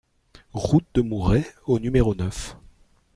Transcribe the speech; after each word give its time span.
Route 0.55 0.87
de 0.95 1.03
Mouret 1.03 1.45
au 1.67 1.77
numéro 1.77 2.15
neuf 2.15 2.57